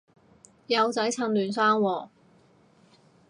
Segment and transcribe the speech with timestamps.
[0.65, 2.09] 有仔趁嫩生喎